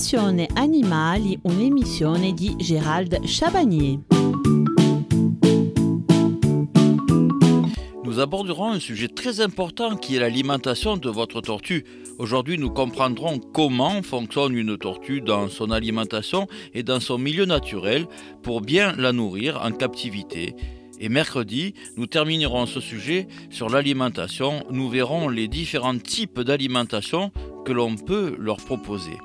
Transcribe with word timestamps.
Passione 0.00 0.48
Animali, 0.54 1.38
un'emissione 1.42 2.32
di 2.32 2.54
Gérald 2.58 3.22
Chabagnier. 3.26 3.98
Nous 8.02 8.18
aborderons 8.18 8.70
un 8.70 8.80
sujet 8.80 9.08
très 9.08 9.42
important 9.42 9.96
qui 9.96 10.16
est 10.16 10.18
l'alimentation 10.18 10.96
de 10.96 11.10
votre 11.10 11.42
tortue. 11.42 11.84
Aujourd'hui, 12.18 12.56
nous 12.56 12.70
comprendrons 12.70 13.38
comment 13.52 14.02
fonctionne 14.02 14.56
une 14.56 14.78
tortue 14.78 15.20
dans 15.20 15.50
son 15.50 15.70
alimentation 15.70 16.46
et 16.72 16.82
dans 16.82 17.00
son 17.00 17.18
milieu 17.18 17.44
naturel 17.44 18.06
pour 18.42 18.62
bien 18.62 18.94
la 18.96 19.12
nourrir 19.12 19.60
en 19.62 19.70
captivité. 19.70 20.54
Et 20.98 21.10
mercredi, 21.10 21.74
nous 21.98 22.06
terminerons 22.06 22.64
ce 22.64 22.80
sujet 22.80 23.28
sur 23.50 23.68
l'alimentation. 23.68 24.64
Nous 24.70 24.88
verrons 24.88 25.28
les 25.28 25.46
différents 25.46 25.98
types 25.98 26.40
d'alimentation 26.40 27.32
que 27.66 27.72
l'on 27.72 27.96
peut 27.96 28.34
leur 28.38 28.56
proposer. 28.56 29.18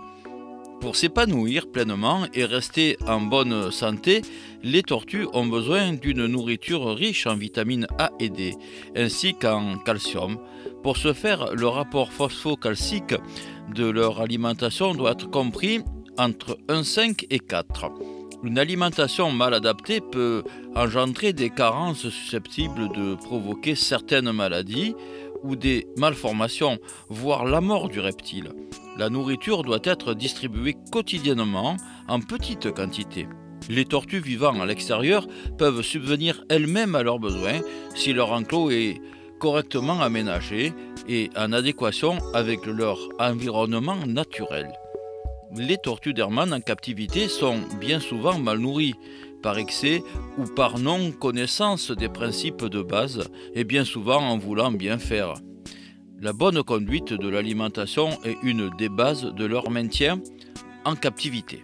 Pour 0.81 0.95
s'épanouir 0.95 1.71
pleinement 1.71 2.25
et 2.34 2.45
rester 2.45 2.97
en 3.07 3.21
bonne 3.21 3.71
santé, 3.71 4.21
les 4.63 4.83
tortues 4.83 5.27
ont 5.33 5.45
besoin 5.45 5.93
d'une 5.93 6.25
nourriture 6.27 6.95
riche 6.95 7.27
en 7.27 7.35
vitamines 7.35 7.88
A 7.97 8.11
et 8.20 8.29
D, 8.29 8.55
ainsi 8.95 9.33
qu'en 9.33 9.77
calcium. 9.77 10.38
Pour 10.83 10.97
ce 10.97 11.13
faire, 11.13 11.53
le 11.53 11.67
rapport 11.67 12.11
phosphocalcique 12.11 13.16
de 13.73 13.85
leur 13.85 14.21
alimentation 14.21 14.93
doit 14.93 15.11
être 15.11 15.30
compris 15.30 15.81
entre 16.17 16.57
1,5 16.67 17.25
et 17.30 17.39
4. 17.39 17.91
Une 18.44 18.59
alimentation 18.59 19.31
mal 19.31 19.53
adaptée 19.55 20.02
peut 20.02 20.44
engendrer 20.75 21.33
des 21.33 21.49
carences 21.49 22.09
susceptibles 22.09 22.89
de 22.94 23.16
provoquer 23.16 23.73
certaines 23.75 24.31
maladies 24.31 24.94
ou 25.45 25.55
des 25.55 25.88
malformations, 25.98 26.80
voire 27.09 27.45
la 27.45 27.62
mort 27.62 27.90
du 27.90 27.99
reptile. 27.99 28.49
La 28.98 29.09
nourriture 29.09 29.63
doit 29.63 29.80
être 29.84 30.13
distribuée 30.13 30.76
quotidiennement 30.91 31.77
en 32.08 32.19
petites 32.19 32.72
quantités. 32.72 33.28
Les 33.69 33.86
tortues 33.86 34.19
vivant 34.19 34.59
à 34.59 34.66
l'extérieur 34.66 35.28
peuvent 35.58 35.81
subvenir 35.81 36.44
elles-mêmes 36.50 36.95
à 36.95 37.03
leurs 37.03 37.19
besoins 37.19 37.61
si 37.95 38.14
leur 38.14 38.31
enclos 38.31 38.72
est 38.72 39.02
correctement 39.39 40.02
aménagé 40.02 40.73
et 41.08 41.30
en 41.36 41.52
adéquation 41.52 42.17
avec 42.34 42.66
leur 42.66 42.97
environnement 43.19 43.97
naturel. 44.08 44.72
Les 45.58 45.78
tortues 45.78 46.14
d'Hermann 46.14 46.53
en 46.53 46.59
captivité 46.59 47.28
sont 47.28 47.59
bien 47.80 48.00
souvent 48.00 48.38
mal 48.38 48.58
nourries, 48.58 48.95
par 49.45 49.59
excès 49.59 50.01
ou 50.39 50.45
par 50.45 50.79
non-connaissance 50.79 51.91
des 51.91 52.09
principes 52.09 52.65
de 52.65 52.81
base, 52.81 53.29
et 53.53 53.63
bien 53.63 53.85
souvent 53.85 54.17
en 54.17 54.39
voulant 54.39 54.71
bien 54.71 54.97
faire. 54.97 55.35
La 56.19 56.33
bonne 56.33 56.63
conduite 56.63 57.13
de 57.13 57.29
l'alimentation 57.29 58.09
est 58.23 58.38
une 58.41 58.71
des 58.71 58.89
bases 58.89 59.25
de 59.25 59.45
leur 59.45 59.69
maintien 59.69 60.19
en 60.83 60.95
captivité. 60.95 61.61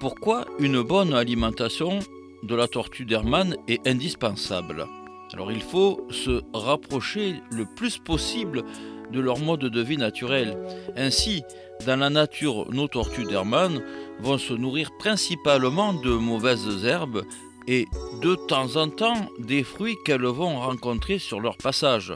Pourquoi 0.00 0.46
une 0.58 0.80
bonne 0.80 1.12
alimentation 1.12 1.98
de 2.44 2.54
la 2.54 2.66
tortue 2.66 3.04
d'Hermann 3.04 3.54
est 3.68 3.86
indispensable? 3.86 4.86
Alors 5.34 5.52
il 5.52 5.60
faut 5.60 6.06
se 6.08 6.40
rapprocher 6.54 7.42
le 7.50 7.66
plus 7.76 7.98
possible 7.98 8.64
de 9.12 9.20
leur 9.20 9.38
mode 9.38 9.60
de 9.60 9.80
vie 9.80 9.96
naturel. 9.96 10.56
Ainsi, 10.96 11.42
dans 11.86 11.98
la 11.98 12.10
nature, 12.10 12.70
nos 12.72 12.88
tortues 12.88 13.24
d'Hermann 13.24 13.82
vont 14.20 14.38
se 14.38 14.52
nourrir 14.52 14.90
principalement 14.98 15.94
de 15.94 16.10
mauvaises 16.10 16.84
herbes 16.84 17.24
et 17.66 17.86
de 18.22 18.34
temps 18.34 18.76
en 18.76 18.88
temps 18.88 19.28
des 19.38 19.62
fruits 19.62 19.96
qu'elles 20.04 20.24
vont 20.24 20.60
rencontrer 20.60 21.18
sur 21.18 21.40
leur 21.40 21.56
passage. 21.56 22.14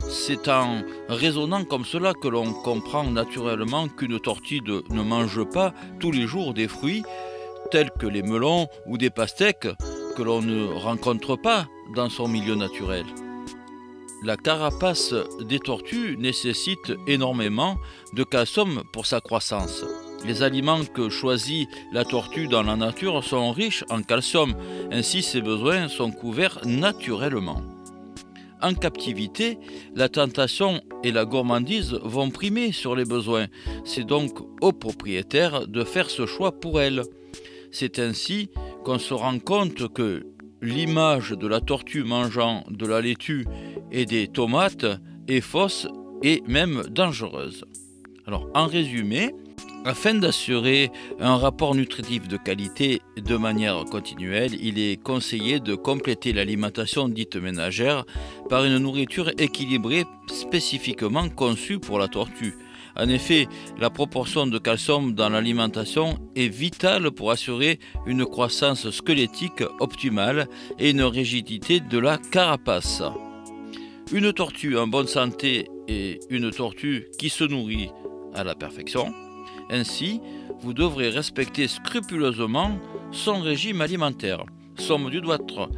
C'est 0.00 0.48
en 0.48 0.82
raisonnant 1.08 1.64
comme 1.64 1.84
cela 1.84 2.14
que 2.14 2.28
l'on 2.28 2.52
comprend 2.52 3.04
naturellement 3.04 3.88
qu'une 3.88 4.20
tortue 4.20 4.62
ne 4.62 5.02
mange 5.02 5.44
pas 5.44 5.74
tous 6.00 6.12
les 6.12 6.26
jours 6.26 6.54
des 6.54 6.68
fruits 6.68 7.02
tels 7.70 7.90
que 7.90 8.06
les 8.06 8.22
melons 8.22 8.68
ou 8.86 8.96
des 8.96 9.10
pastèques 9.10 9.68
que 10.16 10.22
l'on 10.22 10.40
ne 10.40 10.66
rencontre 10.66 11.36
pas 11.36 11.66
dans 11.94 12.08
son 12.08 12.28
milieu 12.28 12.54
naturel. 12.54 13.04
La 14.22 14.36
carapace 14.36 15.14
des 15.40 15.60
tortues 15.60 16.16
nécessite 16.18 16.92
énormément 17.06 17.78
de 18.14 18.24
calcium 18.24 18.82
pour 18.92 19.06
sa 19.06 19.20
croissance. 19.20 19.84
Les 20.26 20.42
aliments 20.42 20.84
que 20.84 21.08
choisit 21.08 21.68
la 21.92 22.04
tortue 22.04 22.48
dans 22.48 22.64
la 22.64 22.74
nature 22.74 23.22
sont 23.22 23.52
riches 23.52 23.84
en 23.90 24.02
calcium, 24.02 24.54
ainsi 24.90 25.22
ses 25.22 25.40
besoins 25.40 25.86
sont 25.88 26.10
couverts 26.10 26.58
naturellement. 26.64 27.62
En 28.60 28.74
captivité, 28.74 29.58
la 29.94 30.08
tentation 30.08 30.82
et 31.04 31.12
la 31.12 31.24
gourmandise 31.24 31.96
vont 32.02 32.30
primer 32.30 32.72
sur 32.72 32.96
les 32.96 33.04
besoins. 33.04 33.46
C'est 33.84 34.02
donc 34.04 34.40
au 34.60 34.72
propriétaire 34.72 35.68
de 35.68 35.84
faire 35.84 36.10
ce 36.10 36.26
choix 36.26 36.50
pour 36.50 36.80
elle. 36.80 37.02
C'est 37.70 38.00
ainsi 38.00 38.50
qu'on 38.84 38.98
se 38.98 39.14
rend 39.14 39.38
compte 39.38 39.92
que 39.92 40.26
l'image 40.60 41.30
de 41.30 41.46
la 41.46 41.60
tortue 41.60 42.04
mangeant 42.04 42.64
de 42.70 42.86
la 42.86 43.00
laitue 43.00 43.46
et 43.92 44.06
des 44.06 44.28
tomates 44.28 44.86
est 45.28 45.40
fausse 45.40 45.86
et 46.22 46.42
même 46.46 46.82
dangereuse. 46.90 47.64
Alors 48.26 48.48
en 48.54 48.66
résumé, 48.66 49.34
afin 49.84 50.14
d'assurer 50.14 50.90
un 51.20 51.36
rapport 51.36 51.74
nutritif 51.74 52.28
de 52.28 52.36
qualité 52.36 53.00
de 53.16 53.36
manière 53.36 53.84
continuelle, 53.84 54.54
il 54.60 54.78
est 54.78 55.02
conseillé 55.02 55.60
de 55.60 55.74
compléter 55.74 56.32
l'alimentation 56.32 57.08
dite 57.08 57.36
ménagère 57.36 58.04
par 58.48 58.64
une 58.64 58.78
nourriture 58.78 59.30
équilibrée 59.38 60.04
spécifiquement 60.26 61.28
conçue 61.28 61.78
pour 61.78 61.98
la 61.98 62.08
tortue. 62.08 62.54
En 62.96 63.08
effet, 63.08 63.48
la 63.78 63.90
proportion 63.90 64.46
de 64.46 64.58
calcium 64.58 65.14
dans 65.14 65.28
l'alimentation 65.28 66.18
est 66.34 66.48
vitale 66.48 67.10
pour 67.10 67.30
assurer 67.30 67.78
une 68.06 68.24
croissance 68.24 68.90
squelettique 68.90 69.62
optimale 69.80 70.48
et 70.78 70.90
une 70.90 71.02
rigidité 71.02 71.80
de 71.80 71.98
la 71.98 72.18
carapace. 72.18 73.02
Une 74.12 74.32
tortue 74.32 74.76
en 74.78 74.86
bonne 74.86 75.06
santé 75.06 75.68
est 75.86 76.20
une 76.30 76.50
tortue 76.50 77.08
qui 77.18 77.28
se 77.28 77.44
nourrit 77.44 77.90
à 78.34 78.42
la 78.42 78.54
perfection. 78.54 79.12
Ainsi, 79.70 80.20
vous 80.60 80.72
devrez 80.72 81.10
respecter 81.10 81.68
scrupuleusement 81.68 82.78
son 83.12 83.40
régime 83.40 83.80
alimentaire. 83.80 84.44
Son 84.76 84.98
menu 84.98 85.20
doit 85.20 85.36
être 85.36 85.68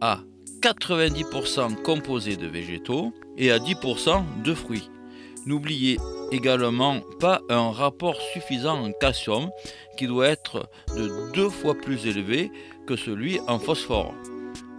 à 0.00 0.20
90% 0.62 1.82
composé 1.82 2.36
de 2.36 2.46
végétaux 2.46 3.12
et 3.36 3.50
à 3.50 3.58
10% 3.58 4.42
de 4.44 4.54
fruits. 4.54 4.88
N'oubliez 5.46 5.98
également 6.30 7.00
pas 7.20 7.40
un 7.48 7.70
rapport 7.70 8.20
suffisant 8.32 8.84
en 8.84 8.92
calcium 8.92 9.50
qui 9.96 10.06
doit 10.06 10.28
être 10.28 10.68
de 10.96 11.32
deux 11.32 11.50
fois 11.50 11.74
plus 11.74 12.06
élevé 12.06 12.50
que 12.86 12.96
celui 12.96 13.40
en 13.48 13.58
phosphore. 13.58 14.14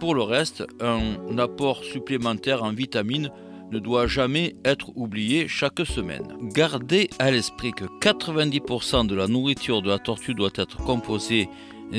Pour 0.00 0.14
le 0.14 0.22
reste, 0.22 0.64
un 0.80 1.38
apport 1.38 1.84
supplémentaire 1.84 2.62
en 2.62 2.72
vitamines 2.72 3.30
ne 3.70 3.78
doit 3.78 4.06
jamais 4.06 4.54
être 4.64 4.90
oublié 4.94 5.48
chaque 5.48 5.84
semaine. 5.86 6.36
Gardez 6.54 7.08
à 7.18 7.30
l'esprit 7.30 7.72
que 7.72 7.84
90% 8.00 9.06
de 9.06 9.14
la 9.14 9.26
nourriture 9.26 9.82
de 9.82 9.88
la 9.88 9.98
tortue 9.98 10.34
doit 10.34 10.50
être 10.56 10.78
composée 10.78 11.48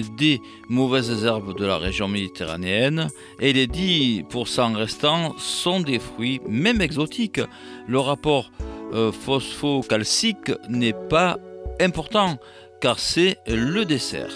des 0.01 0.41
mauvaises 0.69 1.25
herbes 1.25 1.57
de 1.57 1.65
la 1.65 1.77
région 1.77 2.07
méditerranéenne 2.07 3.09
et 3.39 3.53
les 3.53 3.67
10% 3.67 4.75
restants 4.75 5.35
sont 5.37 5.79
des 5.79 5.99
fruits, 5.99 6.41
même 6.47 6.81
exotiques. 6.81 7.41
Le 7.87 7.99
rapport 7.99 8.51
euh, 8.93 9.11
phosphocalcique 9.11 10.51
n'est 10.69 10.95
pas 11.09 11.37
important 11.79 12.37
car 12.81 12.99
c'est 12.99 13.37
le 13.47 13.85
dessert. 13.85 14.31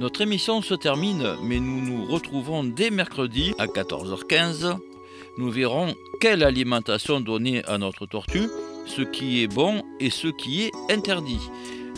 Notre 0.00 0.22
émission 0.22 0.60
se 0.62 0.74
termine, 0.74 1.36
mais 1.42 1.60
nous 1.60 1.80
nous 1.80 2.04
retrouvons 2.06 2.64
dès 2.64 2.90
mercredi 2.90 3.54
à 3.58 3.66
14h15. 3.66 4.76
Nous 5.38 5.50
verrons 5.50 5.94
quelle 6.20 6.42
alimentation 6.42 7.20
donner 7.20 7.64
à 7.66 7.78
notre 7.78 8.06
tortue, 8.06 8.48
ce 8.86 9.02
qui 9.02 9.42
est 9.42 9.46
bon 9.46 9.82
et 10.00 10.10
ce 10.10 10.28
qui 10.28 10.62
est 10.62 10.72
interdit. 10.90 11.40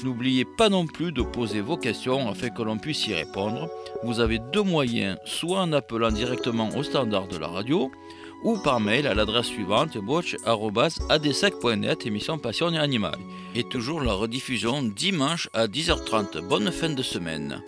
N'oubliez 0.04 0.44
pas 0.44 0.68
non 0.68 0.86
plus 0.86 1.12
de 1.12 1.22
poser 1.22 1.60
vos 1.60 1.76
questions 1.76 2.28
afin 2.28 2.50
que 2.50 2.62
l'on 2.62 2.78
puisse 2.78 3.06
y 3.06 3.14
répondre. 3.14 3.68
Vous 4.02 4.20
avez 4.20 4.38
deux 4.38 4.62
moyens, 4.62 5.18
soit 5.24 5.60
en 5.60 5.72
appelant 5.72 6.10
directement 6.10 6.68
au 6.76 6.82
standard 6.82 7.28
de 7.28 7.38
la 7.38 7.48
radio, 7.48 7.90
ou 8.42 8.58
par 8.58 8.80
mail 8.80 9.06
à 9.06 9.14
l'adresse 9.14 9.46
suivante 9.46 9.96
boch.adsec.net 9.98 12.06
émission 12.06 12.38
Passion 12.38 12.72
et 12.72 12.78
Animal. 12.78 13.18
Et 13.54 13.64
toujours 13.64 14.02
la 14.02 14.12
rediffusion 14.12 14.82
dimanche 14.82 15.48
à 15.54 15.66
10h30. 15.66 16.46
Bonne 16.46 16.70
fin 16.70 16.90
de 16.90 17.02
semaine. 17.02 17.62